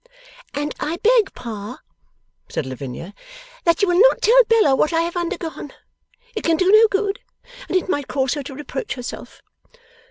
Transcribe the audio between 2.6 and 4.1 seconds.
Lavinia, 'that you will